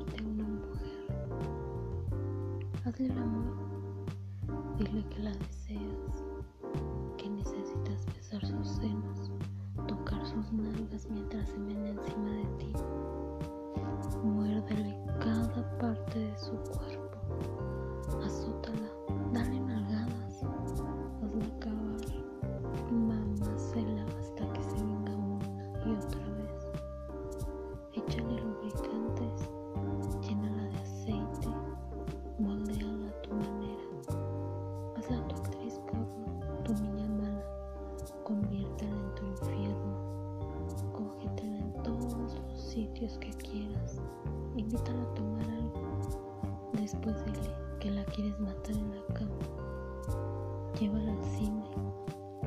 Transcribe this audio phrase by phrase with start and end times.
[0.00, 1.06] una mujer.
[2.84, 3.44] Hazle el amor.
[4.78, 6.24] Dile que la deseas,
[7.18, 9.30] que necesitas besar sus senos,
[9.86, 12.41] tocar sus nalgas mientras se ven encima de
[35.28, 37.44] Tu actriz porno, tu niña mala,
[38.24, 40.12] conviértela en tu infierno.
[40.92, 44.00] Cógetela en todos los sitios que quieras.
[44.56, 45.82] Invítala a tomar algo.
[46.72, 49.62] Después dile que la quieres matar en la cama.
[50.78, 51.64] Llévala al cine.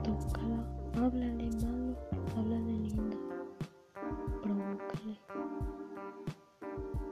[0.04, 0.66] Tócala.
[0.98, 1.96] Háblale malo.
[2.38, 3.18] Háblale lindo.
[4.42, 5.20] Provócale.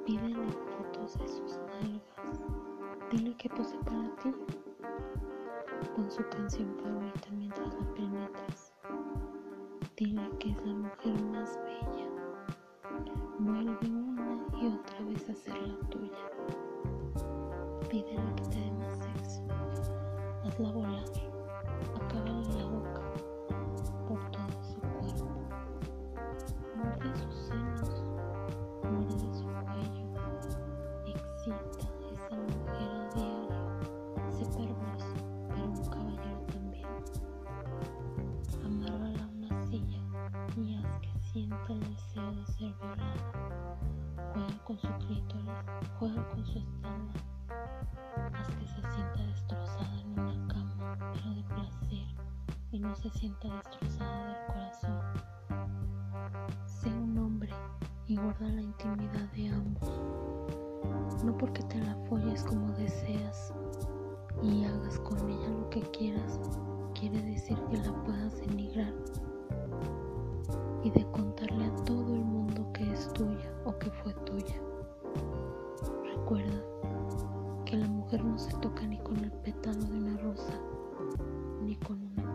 [0.06, 2.42] Pídele fotos de sus nalgas.
[3.12, 4.63] Dile que pose para ti.
[5.96, 8.74] Pon su canción favorita mientras la penetras.
[9.96, 12.08] Dile que es la mujer más bella.
[13.38, 16.32] Vuelve una y otra vez a ser la tuya.
[17.90, 19.44] Pídele que te dé más sexo.
[20.44, 21.23] Hazla volar.
[44.74, 45.52] Con su clítoris,
[46.00, 47.14] juega con su espalda.
[48.34, 52.08] Haz que se sienta destrozada en una cama, pero de placer,
[52.72, 55.02] y no se sienta destrozada del corazón.
[56.66, 57.52] Sé un hombre
[58.08, 59.92] y guarda la intimidad de ambos.
[61.24, 63.54] No porque te la folles como deseas
[64.42, 66.40] y hagas con ella lo que quieras,
[67.00, 68.94] quiere decir que la puedas denigrar
[70.84, 74.53] y de contarle a todo el mundo que es tuya o que fue tuya.
[78.18, 80.54] No se toca ni con el pétalo de una rosa,
[81.62, 82.33] ni con una